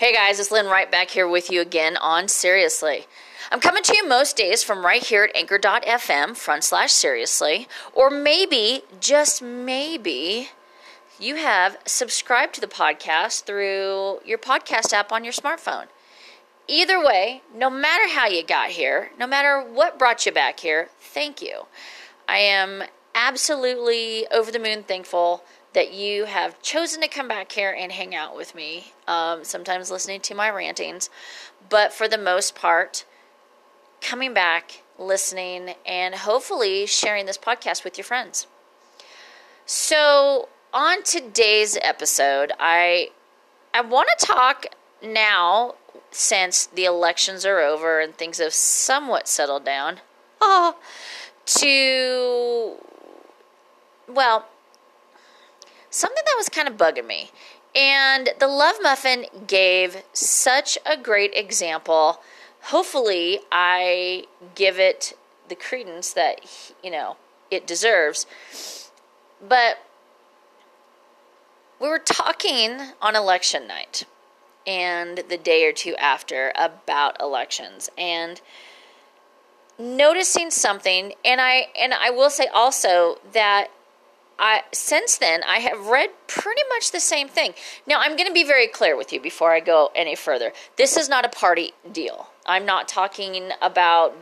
Hey 0.00 0.14
guys, 0.14 0.40
it's 0.40 0.50
Lynn 0.50 0.64
right 0.64 0.90
back 0.90 1.10
here 1.10 1.28
with 1.28 1.50
you 1.50 1.60
again 1.60 1.98
on 1.98 2.26
Seriously. 2.26 3.06
I'm 3.52 3.60
coming 3.60 3.82
to 3.82 3.94
you 3.94 4.08
most 4.08 4.34
days 4.34 4.62
from 4.62 4.82
right 4.82 5.04
here 5.04 5.24
at 5.24 5.36
anchor.fm 5.36 6.38
front 6.38 6.64
slash 6.64 6.90
seriously, 6.90 7.68
or 7.92 8.08
maybe, 8.08 8.80
just 8.98 9.42
maybe, 9.42 10.48
you 11.18 11.36
have 11.36 11.76
subscribed 11.84 12.54
to 12.54 12.62
the 12.62 12.66
podcast 12.66 13.44
through 13.44 14.20
your 14.24 14.38
podcast 14.38 14.94
app 14.94 15.12
on 15.12 15.22
your 15.22 15.34
smartphone. 15.34 15.84
Either 16.66 16.98
way, 16.98 17.42
no 17.54 17.68
matter 17.68 18.08
how 18.08 18.26
you 18.26 18.42
got 18.42 18.70
here, 18.70 19.10
no 19.18 19.26
matter 19.26 19.60
what 19.60 19.98
brought 19.98 20.24
you 20.24 20.32
back 20.32 20.60
here, 20.60 20.88
thank 20.98 21.42
you. 21.42 21.66
I 22.26 22.38
am 22.38 22.84
absolutely 23.14 24.26
over 24.28 24.50
the 24.50 24.58
moon 24.58 24.82
thankful 24.82 25.44
that 25.72 25.92
you 25.92 26.24
have 26.24 26.60
chosen 26.62 27.00
to 27.00 27.08
come 27.08 27.28
back 27.28 27.52
here 27.52 27.70
and 27.76 27.92
hang 27.92 28.14
out 28.14 28.36
with 28.36 28.54
me, 28.54 28.92
um, 29.06 29.44
sometimes 29.44 29.90
listening 29.90 30.20
to 30.22 30.34
my 30.34 30.50
rantings, 30.50 31.08
but 31.68 31.92
for 31.92 32.08
the 32.08 32.18
most 32.18 32.54
part, 32.54 33.04
coming 34.00 34.34
back, 34.34 34.82
listening, 34.98 35.74
and 35.86 36.14
hopefully 36.14 36.86
sharing 36.86 37.26
this 37.26 37.38
podcast 37.38 37.84
with 37.84 37.96
your 37.96 38.04
friends. 38.04 38.46
So, 39.64 40.48
on 40.72 41.02
today's 41.04 41.78
episode, 41.82 42.52
I 42.58 43.10
I 43.72 43.80
want 43.82 44.08
to 44.18 44.26
talk 44.26 44.66
now 45.02 45.74
since 46.10 46.66
the 46.66 46.84
elections 46.84 47.46
are 47.46 47.60
over 47.60 48.00
and 48.00 48.14
things 48.16 48.38
have 48.38 48.52
somewhat 48.52 49.28
settled 49.28 49.64
down. 49.64 50.00
Oh, 50.40 50.76
to 51.46 52.76
well, 54.12 54.48
something 55.90 56.22
that 56.24 56.34
was 56.36 56.48
kind 56.48 56.68
of 56.68 56.76
bugging 56.76 57.06
me. 57.06 57.30
And 57.74 58.30
the 58.38 58.48
Love 58.48 58.76
Muffin 58.82 59.26
gave 59.46 60.02
such 60.12 60.78
a 60.84 60.96
great 60.96 61.32
example. 61.34 62.20
Hopefully, 62.62 63.40
I 63.52 64.24
give 64.54 64.78
it 64.78 65.12
the 65.48 65.54
credence 65.54 66.12
that, 66.12 66.40
you 66.82 66.90
know, 66.90 67.16
it 67.50 67.66
deserves. 67.66 68.26
But 69.46 69.78
we 71.80 71.88
were 71.88 71.98
talking 71.98 72.78
on 73.00 73.16
election 73.16 73.66
night 73.66 74.04
and 74.66 75.24
the 75.28 75.38
day 75.38 75.64
or 75.66 75.72
two 75.72 75.96
after 75.96 76.52
about 76.54 77.20
elections 77.20 77.88
and 77.96 78.40
noticing 79.78 80.50
something 80.50 81.14
and 81.24 81.40
I 81.40 81.68
and 81.78 81.94
I 81.94 82.10
will 82.10 82.28
say 82.28 82.46
also 82.48 83.16
that 83.32 83.68
I 84.40 84.62
since 84.72 85.18
then 85.18 85.42
I 85.44 85.58
have 85.58 85.86
read 85.86 86.10
pretty 86.26 86.62
much 86.70 86.90
the 86.90 86.98
same 86.98 87.28
thing. 87.28 87.52
Now 87.86 88.00
I'm 88.00 88.16
going 88.16 88.26
to 88.26 88.32
be 88.32 88.42
very 88.42 88.66
clear 88.66 88.96
with 88.96 89.12
you 89.12 89.20
before 89.20 89.52
I 89.52 89.60
go 89.60 89.90
any 89.94 90.16
further. 90.16 90.52
This 90.76 90.96
is 90.96 91.08
not 91.08 91.26
a 91.26 91.28
party 91.28 91.74
deal. 91.92 92.28
I'm 92.46 92.64
not 92.64 92.88
talking 92.88 93.50
about 93.60 94.16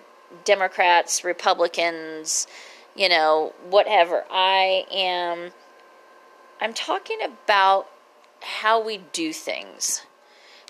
Democrats, 0.44 1.22
Republicans, 1.24 2.48
you 2.96 3.08
know, 3.08 3.54
whatever. 3.70 4.24
I 4.28 4.84
am 4.90 5.52
I'm 6.60 6.74
talking 6.74 7.18
about 7.22 7.88
how 8.42 8.84
we 8.84 8.98
do 9.12 9.32
things. 9.32 10.04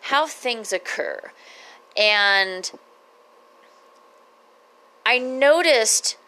How 0.02 0.26
things 0.26 0.72
occur. 0.74 1.32
And 1.96 2.70
I 5.06 5.18
noticed 5.18 6.18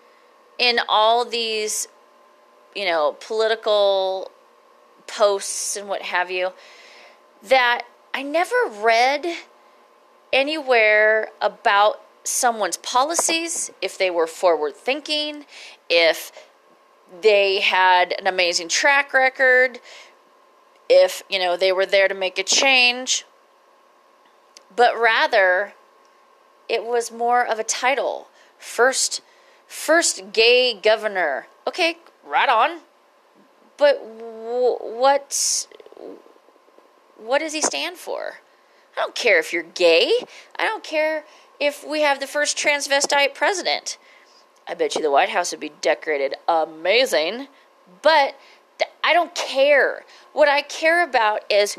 in 0.59 0.81
all 0.89 1.27
these 1.27 1.87
you 2.75 2.85
know, 2.85 3.17
political 3.21 4.31
posts 5.07 5.77
and 5.77 5.89
what 5.89 6.03
have 6.03 6.31
you, 6.31 6.51
that 7.43 7.83
I 8.15 8.23
never 8.23 8.55
read 8.69 9.27
anywhere 10.33 11.31
about 11.41 12.01
someone's 12.23 12.77
policies, 12.77 13.71
if 13.81 13.97
they 13.97 14.11
were 14.11 14.27
forward 14.27 14.77
thinking, 14.77 15.47
if 15.89 16.31
they 17.23 17.61
had 17.61 18.15
an 18.19 18.27
amazing 18.27 18.69
track 18.69 19.13
record, 19.13 19.81
if, 20.89 21.23
you 21.29 21.39
know, 21.39 21.57
they 21.57 21.73
were 21.73 21.87
there 21.87 22.09
to 22.09 22.15
make 22.15 22.39
a 22.39 22.43
change, 22.43 23.25
but 24.75 24.97
rather 24.97 25.75
it 26.69 26.85
was 26.85 27.11
more 27.11 27.45
of 27.45 27.59
a 27.59 27.65
title. 27.65 28.29
First 28.59 29.23
first 29.67 30.33
gay 30.33 30.75
governor. 30.75 31.47
Okay, 31.67 31.99
right 32.31 32.49
on. 32.49 32.81
But 33.77 34.01
w- 34.01 34.79
what 34.99 35.67
what 37.17 37.39
does 37.41 37.53
he 37.53 37.61
stand 37.61 37.97
for? 37.97 38.39
I 38.97 39.01
don't 39.01 39.15
care 39.15 39.39
if 39.39 39.53
you're 39.53 39.63
gay. 39.63 40.13
I 40.59 40.65
don't 40.65 40.85
care 40.85 41.25
if 41.59 41.87
we 41.87 42.01
have 42.01 42.21
the 42.21 42.27
first 42.27 42.57
transvestite 42.57 43.35
president. 43.35 43.99
I 44.67 44.75
bet 44.75 44.95
you 44.95 45.03
the 45.03 45.11
White 45.11 45.31
House 45.31 45.51
would 45.51 45.61
be 45.61 45.73
decorated 45.81 46.35
amazing, 46.49 47.49
but 48.03 48.35
th- 48.79 48.91
I 49.03 49.13
don't 49.13 49.35
care. 49.35 50.05
What 50.33 50.49
I 50.49 50.63
care 50.63 51.03
about 51.03 51.43
is 51.51 51.79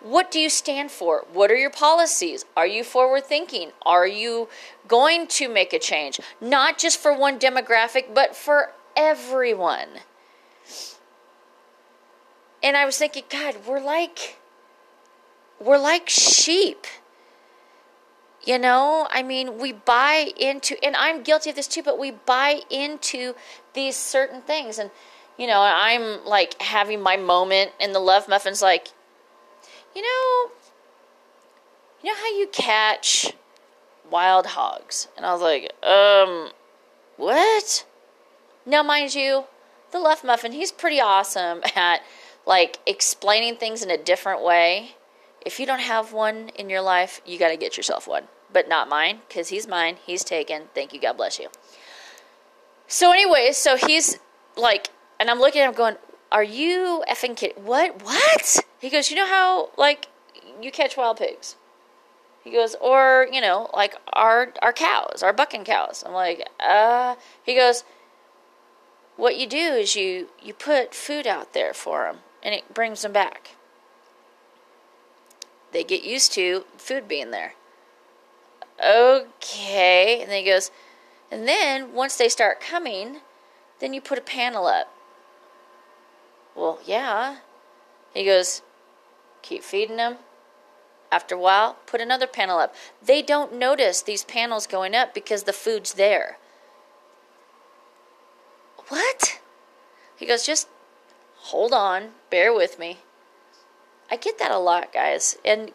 what 0.00 0.30
do 0.30 0.38
you 0.38 0.48
stand 0.48 0.90
for? 0.90 1.24
What 1.32 1.50
are 1.50 1.56
your 1.56 1.70
policies? 1.70 2.44
Are 2.56 2.66
you 2.66 2.84
forward 2.84 3.24
thinking? 3.24 3.72
Are 3.84 4.06
you 4.06 4.48
going 4.86 5.26
to 5.28 5.48
make 5.48 5.72
a 5.72 5.78
change? 5.78 6.20
Not 6.40 6.78
just 6.78 6.98
for 6.98 7.12
one 7.12 7.38
demographic, 7.38 8.14
but 8.14 8.36
for 8.36 8.72
everyone. 8.98 9.88
And 12.62 12.76
I 12.76 12.84
was 12.84 12.98
thinking, 12.98 13.22
God, 13.30 13.56
we're 13.66 13.80
like 13.80 14.36
we're 15.60 15.78
like 15.78 16.08
sheep. 16.08 16.86
You 18.44 18.58
know, 18.58 19.06
I 19.10 19.22
mean, 19.22 19.58
we 19.58 19.72
buy 19.72 20.30
into, 20.38 20.82
and 20.82 20.96
I'm 20.96 21.22
guilty 21.22 21.50
of 21.50 21.56
this 21.56 21.66
too, 21.66 21.82
but 21.82 21.98
we 21.98 22.12
buy 22.12 22.60
into 22.70 23.34
these 23.74 23.96
certain 23.96 24.40
things. 24.40 24.78
And, 24.78 24.90
you 25.36 25.46
know, 25.46 25.60
I'm 25.60 26.24
like 26.24 26.60
having 26.62 27.02
my 27.02 27.16
moment, 27.16 27.72
and 27.80 27.94
the 27.94 27.98
Love 27.98 28.28
Muffin's 28.28 28.62
like, 28.62 28.88
you 29.94 30.02
know, 30.02 30.50
you 32.02 32.10
know 32.10 32.16
how 32.16 32.38
you 32.38 32.46
catch 32.52 33.32
wild 34.08 34.46
hogs? 34.46 35.08
And 35.16 35.26
I 35.26 35.32
was 35.32 35.42
like, 35.42 35.72
um, 35.84 36.50
what? 37.16 37.84
Now, 38.68 38.82
mind 38.82 39.14
you, 39.14 39.44
the 39.92 39.98
Love 39.98 40.22
Muffin, 40.22 40.52
he's 40.52 40.72
pretty 40.72 41.00
awesome 41.00 41.62
at 41.74 42.02
like 42.44 42.78
explaining 42.84 43.56
things 43.56 43.82
in 43.82 43.90
a 43.90 43.96
different 43.96 44.44
way. 44.44 44.90
If 45.44 45.58
you 45.58 45.64
don't 45.64 45.80
have 45.80 46.12
one 46.12 46.50
in 46.50 46.68
your 46.68 46.82
life, 46.82 47.22
you 47.24 47.38
got 47.38 47.48
to 47.48 47.56
get 47.56 47.78
yourself 47.78 48.06
one. 48.06 48.24
But 48.52 48.68
not 48.68 48.86
mine, 48.86 49.20
because 49.26 49.48
he's 49.48 49.66
mine. 49.66 49.96
He's 50.04 50.22
taken. 50.22 50.64
Thank 50.74 50.92
you. 50.92 51.00
God 51.00 51.16
bless 51.16 51.38
you. 51.38 51.48
So, 52.86 53.10
anyway, 53.10 53.52
so 53.52 53.76
he's 53.76 54.18
like, 54.54 54.90
and 55.18 55.30
I'm 55.30 55.38
looking 55.38 55.62
at 55.62 55.68
him 55.68 55.74
going, 55.74 55.96
Are 56.30 56.44
you 56.44 57.02
effing 57.08 57.36
kidding? 57.36 57.64
What? 57.64 58.02
What? 58.02 58.60
He 58.80 58.90
goes, 58.90 59.10
You 59.10 59.16
know 59.16 59.26
how, 59.26 59.70
like, 59.78 60.08
you 60.60 60.70
catch 60.70 60.96
wild 60.96 61.16
pigs? 61.16 61.56
He 62.44 62.50
goes, 62.50 62.76
Or, 62.82 63.28
you 63.32 63.40
know, 63.40 63.70
like 63.72 63.94
our, 64.12 64.52
our 64.60 64.74
cows, 64.74 65.22
our 65.22 65.32
bucking 65.32 65.64
cows. 65.64 66.04
I'm 66.06 66.12
like, 66.12 66.46
Uh, 66.60 67.16
he 67.42 67.54
goes, 67.54 67.84
what 69.18 69.36
you 69.36 69.48
do 69.48 69.58
is 69.58 69.96
you 69.96 70.28
you 70.40 70.54
put 70.54 70.94
food 70.94 71.26
out 71.26 71.52
there 71.52 71.74
for 71.74 72.04
them 72.04 72.18
and 72.42 72.54
it 72.54 72.72
brings 72.72 73.02
them 73.02 73.12
back. 73.12 73.56
They 75.72 75.84
get 75.84 76.04
used 76.04 76.32
to 76.34 76.64
food 76.78 77.08
being 77.08 77.32
there. 77.32 77.54
Okay 78.82 80.20
and 80.22 80.30
then 80.30 80.44
he 80.44 80.48
goes 80.48 80.70
and 81.30 81.46
then 81.46 81.92
once 81.92 82.16
they 82.16 82.28
start 82.28 82.60
coming 82.60 83.18
then 83.80 83.92
you 83.92 84.00
put 84.00 84.18
a 84.18 84.22
panel 84.22 84.66
up. 84.66 84.94
Well 86.54 86.78
yeah. 86.86 87.38
He 88.14 88.24
goes 88.24 88.62
keep 89.42 89.64
feeding 89.64 89.96
them 89.96 90.18
after 91.10 91.34
a 91.34 91.40
while 91.40 91.76
put 91.86 92.00
another 92.00 92.28
panel 92.28 92.60
up. 92.60 92.72
They 93.04 93.22
don't 93.22 93.52
notice 93.52 94.00
these 94.00 94.22
panels 94.22 94.68
going 94.68 94.94
up 94.94 95.12
because 95.12 95.42
the 95.42 95.52
food's 95.52 95.94
there 95.94 96.38
what? 98.88 99.40
He 100.16 100.26
goes, 100.26 100.44
Just 100.44 100.68
hold 101.36 101.72
on, 101.72 102.10
bear 102.30 102.52
with 102.52 102.78
me. 102.78 102.98
I 104.10 104.16
get 104.16 104.38
that 104.38 104.50
a 104.50 104.58
lot, 104.58 104.92
guys. 104.92 105.36
And 105.44 105.72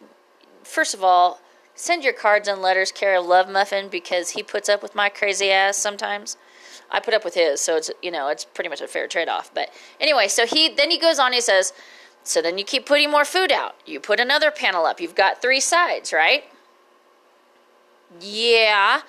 first 0.63 0.93
of 0.93 1.03
all, 1.03 1.39
send 1.75 2.03
your 2.03 2.13
cards 2.13 2.47
and 2.47 2.61
letters 2.61 2.91
care 2.91 3.15
of 3.17 3.25
Love 3.25 3.49
Muffin 3.49 3.89
because 3.89 4.31
he 4.31 4.43
puts 4.43 4.69
up 4.69 4.81
with 4.81 4.95
my 4.95 5.09
crazy 5.09 5.51
ass 5.51 5.77
sometimes. 5.77 6.37
I 6.91 6.99
put 6.99 7.13
up 7.13 7.23
with 7.23 7.33
his, 7.33 7.59
so 7.61 7.75
it's 7.77 7.89
you 8.01 8.11
know 8.11 8.27
it's 8.29 8.45
pretty 8.45 8.69
much 8.69 8.81
a 8.81 8.87
fair 8.87 9.07
trade 9.07 9.29
off. 9.29 9.53
But 9.53 9.69
anyway, 9.99 10.27
so 10.27 10.45
he 10.45 10.69
then 10.69 10.91
he 10.91 10.99
goes 10.99 11.17
on. 11.17 11.33
He 11.33 11.41
says, 11.41 11.73
"So 12.23 12.41
then 12.41 12.57
you 12.57 12.63
keep 12.63 12.85
putting 12.85 13.09
more 13.09 13.25
food 13.25 13.51
out. 13.51 13.75
You 13.85 13.99
put 13.99 14.19
another 14.19 14.51
panel 14.51 14.85
up. 14.85 14.99
You've 14.99 15.15
got 15.15 15.41
three 15.41 15.59
sides, 15.59 16.13
right? 16.13 16.43
Yeah. 18.19 19.01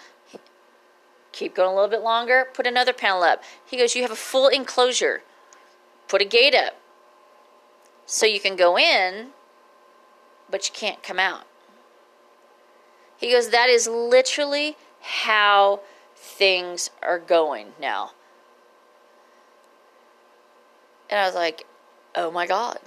Keep 1.35 1.57
going 1.57 1.71
a 1.71 1.75
little 1.75 1.91
bit 1.91 2.03
longer, 2.03 2.47
put 2.55 2.65
another 2.65 2.93
panel 2.93 3.25
up. 3.25 3.43
He 3.67 3.77
goes, 3.77 3.97
You 3.97 4.03
have 4.03 4.13
a 4.13 4.17
full 4.17 4.47
enclosure. 4.47 5.23
Put 6.07 6.23
a 6.23 6.25
gate 6.25 6.55
up. 6.55 6.75
So 8.07 8.25
you 8.25 8.39
can 8.39 8.55
go 8.55 8.79
in 8.79 9.33
but 10.49 10.69
you 10.69 10.73
can't 10.73 11.03
come 11.03 11.19
out. 11.19 11.47
He 13.17 13.33
goes, 13.33 13.51
That 13.51 13.69
is 13.69 13.89
literally 13.89 14.77
how 15.01 15.81
things 16.15 16.91
are 17.03 17.19
going 17.19 17.73
now. 17.81 18.13
And 21.11 21.19
I 21.19 21.27
was 21.27 21.35
like, 21.35 21.67
Oh 22.15 22.31
my 22.31 22.47
God. 22.47 22.79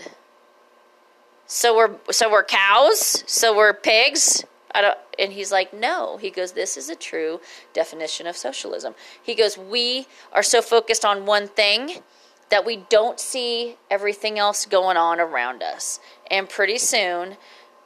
So 1.46 1.76
we're 1.76 1.96
so 2.12 2.32
we're 2.32 2.44
cows? 2.44 3.26
So 3.28 3.56
we're 3.56 3.74
pigs? 3.74 4.46
I 4.74 4.82
don't 4.82 4.98
and 5.20 5.34
he's 5.34 5.52
like, 5.52 5.74
No. 5.74 6.18
He 6.18 6.30
goes, 6.30 6.54
This 6.54 6.78
is 6.78 6.90
a 6.90 6.96
true 6.96 7.40
definition 7.74 8.28
of 8.28 8.38
socialism. 8.38 8.96
He 9.22 9.36
goes, 9.36 9.58
We 9.58 10.08
are 10.34 10.44
so 10.44 10.62
focused 10.62 11.06
on 11.06 11.26
one 11.26 11.48
thing 11.48 12.02
that 12.50 12.66
we 12.66 12.78
don't 12.90 13.20
see 13.20 13.76
everything 13.90 14.40
else 14.40 14.66
going 14.66 14.98
on 14.98 15.20
around 15.20 15.62
us. 15.62 16.00
And 16.32 16.50
pretty 16.50 16.78
soon 16.78 17.38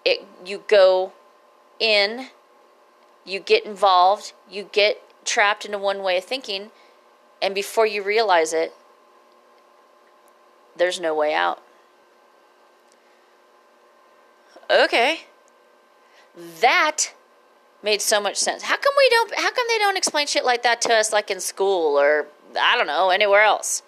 it 0.05 0.25
you 0.45 0.63
go 0.67 1.13
in, 1.79 2.27
you 3.25 3.39
get 3.39 3.65
involved, 3.65 4.33
you 4.49 4.69
get 4.71 5.01
trapped 5.25 5.65
into 5.65 5.77
one 5.77 6.03
way 6.03 6.17
of 6.17 6.23
thinking, 6.23 6.71
and 7.41 7.55
before 7.55 7.85
you 7.85 8.03
realize 8.03 8.53
it, 8.53 8.73
there's 10.75 10.99
no 10.99 11.13
way 11.13 11.33
out. 11.33 11.61
Okay. 14.69 15.21
That 16.61 17.13
made 17.83 18.01
so 18.01 18.21
much 18.21 18.37
sense. 18.37 18.63
How 18.63 18.77
come 18.77 18.93
we 18.97 19.09
don't 19.09 19.35
how 19.35 19.51
come 19.51 19.65
they 19.67 19.77
don't 19.77 19.97
explain 19.97 20.27
shit 20.27 20.45
like 20.45 20.63
that 20.63 20.81
to 20.81 20.93
us 20.93 21.11
like 21.11 21.31
in 21.31 21.39
school 21.39 21.99
or 21.99 22.27
I 22.59 22.77
don't 22.77 22.87
know, 22.87 23.09
anywhere 23.09 23.41
else? 23.41 23.83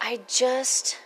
I 0.00 0.20
just 0.26 0.98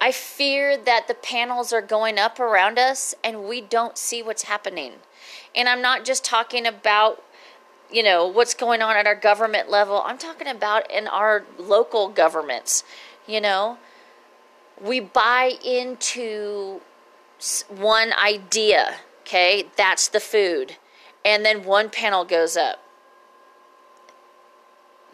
I 0.00 0.12
fear 0.12 0.76
that 0.76 1.08
the 1.08 1.14
panels 1.14 1.72
are 1.72 1.80
going 1.80 2.18
up 2.18 2.38
around 2.38 2.78
us 2.78 3.14
and 3.24 3.44
we 3.44 3.62
don't 3.62 3.96
see 3.96 4.22
what's 4.22 4.42
happening. 4.42 4.94
And 5.54 5.66
I'm 5.66 5.80
not 5.80 6.04
just 6.04 6.24
talking 6.24 6.66
about, 6.66 7.22
you 7.90 8.02
know, 8.02 8.26
what's 8.26 8.52
going 8.52 8.82
on 8.82 8.96
at 8.96 9.06
our 9.06 9.14
government 9.14 9.70
level. 9.70 10.02
I'm 10.04 10.18
talking 10.18 10.46
about 10.46 10.90
in 10.90 11.08
our 11.08 11.44
local 11.58 12.08
governments, 12.08 12.84
you 13.26 13.40
know. 13.40 13.78
We 14.78 15.00
buy 15.00 15.52
into 15.64 16.82
one 17.68 18.12
idea, 18.12 18.96
okay? 19.22 19.66
That's 19.76 20.08
the 20.08 20.20
food. 20.20 20.76
And 21.24 21.44
then 21.44 21.64
one 21.64 21.90
panel 21.90 22.24
goes 22.24 22.56
up. 22.56 22.82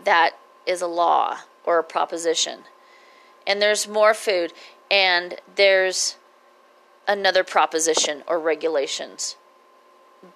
That 0.04 0.32
is 0.66 0.82
a 0.82 0.86
law 0.86 1.40
or 1.64 1.78
a 1.78 1.84
proposition. 1.84 2.60
And 3.46 3.60
there's 3.60 3.86
more 3.86 4.14
food 4.14 4.52
and 4.90 5.36
there's 5.56 6.16
another 7.06 7.44
proposition 7.44 8.22
or 8.26 8.38
regulations. 8.38 9.36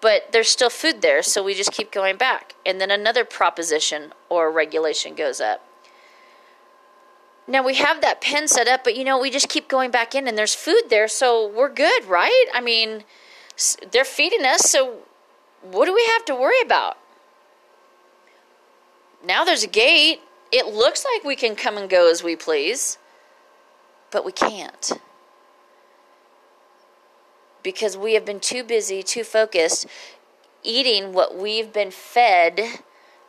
But 0.00 0.32
there's 0.32 0.48
still 0.48 0.70
food 0.70 1.02
there, 1.02 1.22
so 1.22 1.42
we 1.42 1.54
just 1.54 1.72
keep 1.72 1.92
going 1.92 2.16
back. 2.16 2.54
And 2.64 2.80
then 2.80 2.90
another 2.90 3.24
proposition 3.24 4.12
or 4.28 4.50
regulation 4.50 5.14
goes 5.14 5.40
up. 5.40 5.66
Now 7.46 7.62
we 7.62 7.74
have 7.74 8.00
that 8.00 8.20
pen 8.20 8.48
set 8.48 8.68
up, 8.68 8.84
but 8.84 8.96
you 8.96 9.04
know, 9.04 9.18
we 9.18 9.30
just 9.30 9.48
keep 9.48 9.68
going 9.68 9.90
back 9.90 10.14
in 10.14 10.26
and 10.26 10.36
there's 10.36 10.54
food 10.54 10.84
there, 10.88 11.08
so 11.08 11.46
we're 11.46 11.72
good, 11.72 12.04
right? 12.06 12.46
I 12.54 12.60
mean, 12.60 13.04
they're 13.92 14.04
feeding 14.04 14.44
us, 14.44 14.70
so 14.70 15.00
what 15.62 15.86
do 15.86 15.94
we 15.94 16.04
have 16.12 16.24
to 16.26 16.34
worry 16.34 16.60
about? 16.64 16.96
Now 19.24 19.44
there's 19.44 19.62
a 19.62 19.68
gate. 19.68 20.20
It 20.52 20.66
looks 20.66 21.04
like 21.04 21.24
we 21.24 21.36
can 21.36 21.56
come 21.56 21.76
and 21.76 21.88
go 21.88 22.10
as 22.10 22.22
we 22.22 22.36
please 22.36 22.98
but 24.14 24.24
we 24.24 24.30
can't. 24.30 24.92
Because 27.64 27.96
we 27.96 28.14
have 28.14 28.24
been 28.24 28.38
too 28.38 28.62
busy, 28.62 29.02
too 29.02 29.24
focused, 29.24 29.86
eating 30.62 31.12
what 31.12 31.36
we've 31.36 31.72
been 31.72 31.90
fed. 31.90 32.60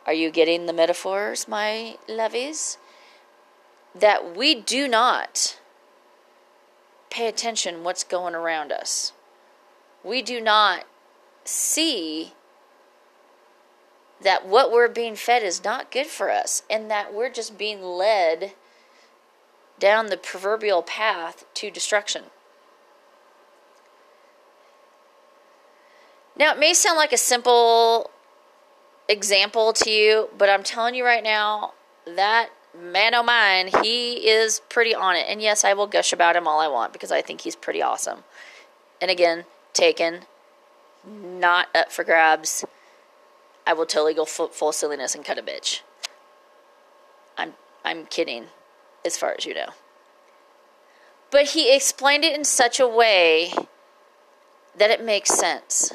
Are 0.06 0.12
you 0.12 0.30
getting 0.30 0.66
the 0.66 0.72
metaphors, 0.72 1.48
my 1.48 1.96
lovies? 2.08 2.76
That 3.98 4.36
we 4.36 4.54
do 4.54 4.88
not 4.88 5.58
pay 7.10 7.28
attention 7.28 7.82
what's 7.82 8.04
going 8.04 8.34
around 8.34 8.72
us. 8.72 9.12
We 10.04 10.22
do 10.22 10.40
not 10.40 10.84
see 11.44 12.34
that 14.20 14.46
what 14.46 14.72
we're 14.72 14.88
being 14.88 15.14
fed 15.14 15.42
is 15.42 15.64
not 15.64 15.90
good 15.90 16.06
for 16.06 16.30
us 16.30 16.62
and 16.68 16.90
that 16.90 17.14
we're 17.14 17.30
just 17.30 17.58
being 17.58 17.82
led 17.82 18.52
down 19.78 20.06
the 20.06 20.16
proverbial 20.16 20.82
path 20.82 21.44
to 21.54 21.70
destruction. 21.70 22.24
Now, 26.38 26.52
it 26.52 26.58
may 26.58 26.74
sound 26.74 26.96
like 26.96 27.12
a 27.12 27.18
simple 27.18 28.10
example 29.08 29.72
to 29.74 29.90
you, 29.90 30.28
but 30.36 30.48
I'm 30.48 30.62
telling 30.62 30.94
you 30.94 31.04
right 31.04 31.22
now, 31.22 31.72
that 32.06 32.50
man 32.80 33.14
oh 33.14 33.22
mine, 33.22 33.70
he 33.82 34.28
is 34.28 34.60
pretty 34.68 34.94
on 34.94 35.16
it. 35.16 35.26
And 35.28 35.40
yes, 35.40 35.64
I 35.64 35.74
will 35.74 35.86
gush 35.86 36.12
about 36.12 36.36
him 36.36 36.46
all 36.46 36.60
I 36.60 36.68
want 36.68 36.92
because 36.92 37.12
I 37.12 37.22
think 37.22 37.42
he's 37.42 37.56
pretty 37.56 37.82
awesome. 37.82 38.24
And 39.00 39.10
again, 39.10 39.44
taken, 39.72 40.22
not 41.04 41.68
up 41.74 41.92
for 41.92 42.04
grabs. 42.04 42.64
I 43.66 43.72
will 43.72 43.86
totally 43.86 44.14
go 44.14 44.24
full, 44.24 44.48
full 44.48 44.72
silliness 44.72 45.14
and 45.14 45.24
cut 45.24 45.38
a 45.38 45.42
bitch. 45.42 45.80
I'm 47.36 47.54
I'm 47.84 48.06
kidding 48.06 48.46
as 49.04 49.16
far 49.16 49.34
as 49.36 49.44
you 49.44 49.54
know. 49.54 49.70
But 51.30 51.46
he 51.46 51.74
explained 51.74 52.24
it 52.24 52.36
in 52.36 52.44
such 52.44 52.80
a 52.80 52.88
way 52.88 53.52
that 54.76 54.90
it 54.90 55.02
makes 55.02 55.30
sense. 55.30 55.92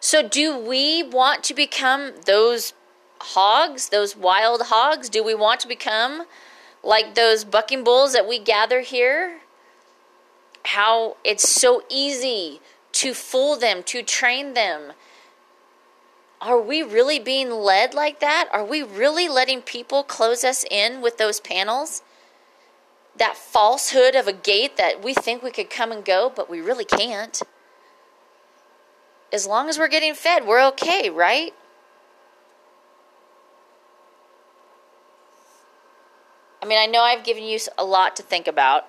So, 0.00 0.26
do 0.26 0.58
we 0.58 1.02
want 1.02 1.44
to 1.44 1.54
become 1.54 2.12
those 2.26 2.72
hogs, 3.22 3.88
those 3.88 4.16
wild 4.16 4.62
hogs? 4.66 5.08
Do 5.08 5.24
we 5.24 5.34
want 5.34 5.60
to 5.60 5.68
become 5.68 6.26
like 6.82 7.14
those 7.14 7.44
bucking 7.44 7.84
bulls 7.84 8.12
that 8.12 8.28
we 8.28 8.38
gather 8.38 8.80
here? 8.80 9.40
How 10.64 11.16
it's 11.24 11.48
so 11.48 11.82
easy 11.88 12.60
to 12.92 13.14
fool 13.14 13.56
them, 13.56 13.82
to 13.84 14.02
train 14.02 14.54
them, 14.54 14.92
are 16.42 16.60
we 16.60 16.82
really 16.82 17.20
being 17.20 17.50
led 17.50 17.94
like 17.94 18.18
that? 18.18 18.48
Are 18.52 18.64
we 18.64 18.82
really 18.82 19.28
letting 19.28 19.62
people 19.62 20.02
close 20.02 20.42
us 20.42 20.64
in 20.68 21.00
with 21.00 21.16
those 21.16 21.38
panels? 21.38 22.02
That 23.16 23.36
falsehood 23.36 24.16
of 24.16 24.26
a 24.26 24.32
gate 24.32 24.76
that 24.76 25.04
we 25.04 25.14
think 25.14 25.42
we 25.42 25.52
could 25.52 25.70
come 25.70 25.92
and 25.92 26.04
go, 26.04 26.32
but 26.34 26.50
we 26.50 26.60
really 26.60 26.84
can't. 26.84 27.40
As 29.32 29.46
long 29.46 29.68
as 29.68 29.78
we're 29.78 29.86
getting 29.86 30.14
fed, 30.14 30.44
we're 30.44 30.66
okay, 30.68 31.10
right? 31.10 31.54
I 36.62 36.66
mean, 36.66 36.78
I 36.78 36.86
know 36.86 37.02
I've 37.02 37.24
given 37.24 37.42
you 37.42 37.58
a 37.76 37.84
lot 37.84 38.14
to 38.16 38.22
think 38.22 38.46
about. 38.46 38.86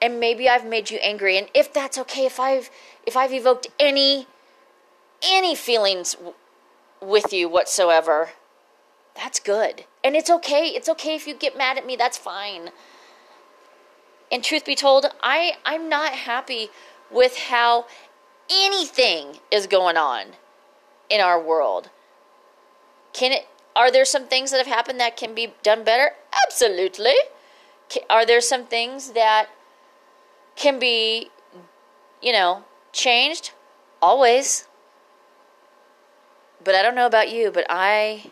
And 0.00 0.20
maybe 0.20 0.48
I've 0.48 0.66
made 0.66 0.90
you 0.90 0.98
angry. 0.98 1.38
And 1.38 1.48
if 1.54 1.72
that's 1.72 1.98
okay, 1.98 2.26
if 2.26 2.38
I've 2.38 2.70
if 3.04 3.16
I've 3.16 3.32
evoked 3.32 3.68
any 3.80 4.28
any 5.22 5.56
feelings 5.56 6.12
w- 6.14 6.34
with 7.00 7.32
you 7.32 7.48
whatsoever, 7.48 8.30
that's 9.16 9.40
good. 9.40 9.86
And 10.04 10.14
it's 10.14 10.30
okay. 10.30 10.66
It's 10.66 10.88
okay 10.88 11.16
if 11.16 11.26
you 11.26 11.34
get 11.34 11.58
mad 11.58 11.78
at 11.78 11.86
me. 11.86 11.96
That's 11.96 12.16
fine. 12.16 12.70
And 14.30 14.44
truth 14.44 14.64
be 14.64 14.76
told, 14.76 15.06
I 15.20 15.54
I'm 15.64 15.88
not 15.88 16.12
happy 16.12 16.68
with 17.10 17.36
how 17.36 17.86
anything 18.48 19.38
is 19.50 19.66
going 19.66 19.96
on 19.96 20.26
in 21.10 21.20
our 21.20 21.42
world. 21.42 21.90
Can 23.12 23.32
it 23.32 23.48
are 23.78 23.90
there 23.90 24.04
some 24.04 24.26
things 24.26 24.50
that 24.50 24.58
have 24.58 24.66
happened 24.66 25.00
that 25.00 25.16
can 25.16 25.34
be 25.34 25.54
done 25.62 25.84
better? 25.84 26.10
Absolutely. 26.44 27.14
Are 28.10 28.26
there 28.26 28.42
some 28.42 28.66
things 28.66 29.12
that 29.12 29.48
can 30.56 30.78
be 30.78 31.30
you 32.20 32.32
know, 32.32 32.64
changed? 32.92 33.52
Always. 34.02 34.66
But 36.62 36.74
I 36.74 36.82
don't 36.82 36.94
know 36.94 37.06
about 37.06 37.30
you, 37.30 37.50
but 37.50 37.66
I 37.68 38.30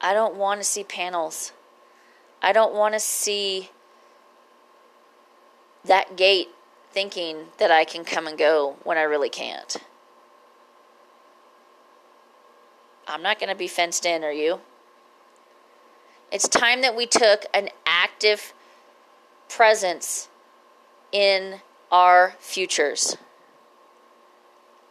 I 0.00 0.12
don't 0.12 0.36
want 0.36 0.60
to 0.60 0.64
see 0.64 0.84
panels. 0.84 1.52
I 2.42 2.52
don't 2.52 2.74
want 2.74 2.94
to 2.94 3.00
see 3.00 3.70
that 5.84 6.16
gate 6.16 6.48
thinking 6.90 7.46
that 7.58 7.70
I 7.70 7.84
can 7.84 8.04
come 8.04 8.26
and 8.26 8.38
go 8.38 8.76
when 8.82 8.98
I 8.98 9.02
really 9.02 9.30
can't. 9.30 9.76
I'm 13.06 13.22
not 13.22 13.38
going 13.38 13.48
to 13.48 13.56
be 13.56 13.68
fenced 13.68 14.04
in, 14.04 14.24
are 14.24 14.32
you? 14.32 14.60
It's 16.32 16.48
time 16.48 16.82
that 16.82 16.96
we 16.96 17.06
took 17.06 17.46
an 17.54 17.68
active 17.86 18.52
presence 19.48 20.28
in 21.12 21.60
our 21.90 22.34
futures 22.40 23.16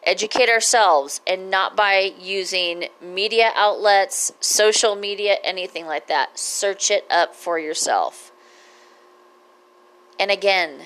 educate 0.05 0.49
ourselves 0.49 1.19
and 1.25 1.49
not 1.49 1.75
by 1.75 2.13
using 2.19 2.85
media 3.01 3.51
outlets, 3.55 4.31
social 4.39 4.95
media, 4.95 5.37
anything 5.43 5.85
like 5.85 6.07
that. 6.07 6.37
Search 6.37 6.91
it 6.91 7.05
up 7.09 7.35
for 7.35 7.57
yourself. 7.57 8.31
And 10.19 10.31
again, 10.31 10.81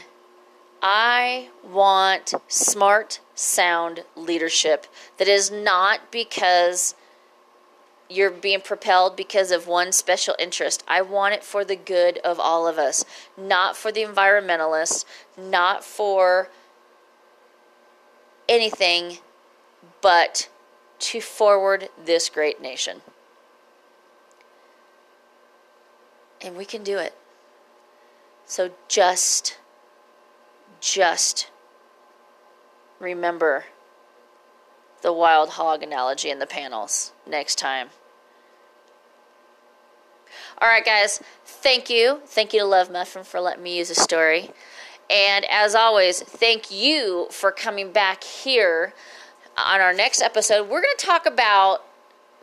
I 0.81 1.49
want 1.63 2.33
smart, 2.47 3.19
sound 3.35 4.03
leadership 4.15 4.87
that 5.17 5.27
is 5.27 5.51
not 5.51 6.11
because 6.11 6.95
you're 8.09 8.31
being 8.31 8.61
propelled 8.61 9.15
because 9.15 9.51
of 9.51 9.67
one 9.67 9.91
special 9.91 10.35
interest. 10.39 10.83
I 10.87 11.01
want 11.01 11.35
it 11.35 11.43
for 11.43 11.63
the 11.63 11.75
good 11.75 12.17
of 12.19 12.39
all 12.39 12.67
of 12.67 12.77
us, 12.77 13.05
not 13.37 13.77
for 13.77 13.91
the 13.91 14.03
environmentalists, 14.03 15.05
not 15.37 15.83
for 15.83 16.49
anything 18.47 19.19
but 20.01 20.49
to 20.97 21.21
forward 21.21 21.89
this 22.03 22.29
great 22.29 22.61
nation. 22.61 23.01
And 26.41 26.55
we 26.55 26.65
can 26.65 26.83
do 26.83 26.97
it. 26.97 27.13
So 28.45 28.71
just, 28.87 29.59
just 30.81 31.51
remember 32.99 33.65
the 35.01 35.13
wild 35.13 35.51
hog 35.51 35.83
analogy 35.83 36.29
in 36.29 36.39
the 36.39 36.47
panels 36.47 37.11
next 37.27 37.55
time. 37.55 37.89
All 40.57 40.67
right, 40.67 40.83
guys, 40.83 41.21
thank 41.45 41.89
you. 41.89 42.19
Thank 42.25 42.53
you 42.53 42.59
to 42.59 42.65
Love 42.65 42.91
Muffin 42.91 43.23
for 43.23 43.39
letting 43.39 43.63
me 43.63 43.77
use 43.77 43.89
a 43.89 43.95
story. 43.95 44.51
And 45.09 45.45
as 45.45 45.75
always, 45.75 46.21
thank 46.21 46.71
you 46.71 47.27
for 47.31 47.51
coming 47.51 47.91
back 47.91 48.23
here 48.23 48.93
on 49.57 49.81
our 49.81 49.93
next 49.93 50.21
episode. 50.21 50.63
We're 50.63 50.81
going 50.81 50.95
to 50.97 51.05
talk 51.05 51.25
about 51.25 51.85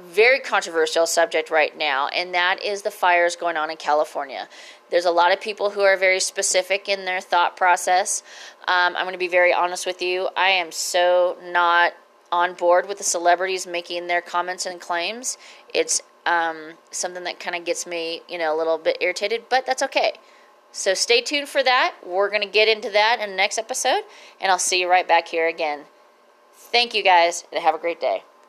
very 0.01 0.41
controversial 0.41 1.07
subject 1.07 1.51
right 1.51 1.77
now, 1.77 2.09
and 2.09 2.35
that 2.35 2.63
is 2.63 2.83
the 2.83 2.91
fires 2.91 3.35
going 3.37 3.57
on 3.57 3.71
in 3.71 3.77
California. 3.77 4.49
There's 4.91 5.07
a 5.07 5.11
lot 5.11 5.33
of 5.33 5.41
people 5.41 5.71
who 5.71 5.81
are 5.81 5.97
very 5.97 6.21
specific 6.21 6.89
in 6.89 7.05
their 7.05 7.21
thought 7.21 7.57
process. 7.57 8.23
Um, 8.69 8.95
I'm 8.97 9.05
going 9.05 9.13
to 9.13 9.19
be 9.19 9.29
very 9.29 9.55
honest 9.55 9.87
with 9.87 10.03
you. 10.03 10.29
I 10.37 10.51
am 10.51 10.71
so 10.71 11.39
not 11.43 11.95
on 12.31 12.55
board 12.55 12.89
with 12.89 12.99
the 12.99 13.05
celebrities 13.05 13.67
making 13.67 14.07
their 14.07 14.21
comments 14.21 14.67
and 14.67 14.81
claims. 14.81 15.39
It's 15.73 16.03
um, 16.26 16.75
something 16.90 17.25
that 17.25 17.40
kind 17.40 17.56
of 17.56 17.64
gets 17.64 17.87
me, 17.87 18.21
you 18.28 18.37
know, 18.37 18.54
a 18.54 18.59
little 18.59 18.76
bit 18.76 18.99
irritated, 19.00 19.45
but 19.49 19.64
that's 19.64 19.83
okay. 19.83 20.14
So 20.73 20.92
stay 20.92 21.23
tuned 21.23 21.49
for 21.49 21.62
that. 21.62 21.95
We're 22.04 22.28
going 22.28 22.42
to 22.42 22.49
get 22.49 22.68
into 22.68 22.90
that 22.90 23.21
in 23.21 23.30
the 23.30 23.37
next 23.37 23.56
episode, 23.56 24.02
and 24.40 24.52
I'll 24.52 24.59
see 24.59 24.80
you 24.80 24.90
right 24.90 25.09
back 25.09 25.28
here 25.28 25.49
again. 25.49 25.85
Thank 26.52 26.95
you 26.95 27.02
guys, 27.02 27.45
and 27.52 27.62
have 27.62 27.75
a 27.75 27.78
great 27.78 28.00
day. 28.00 28.25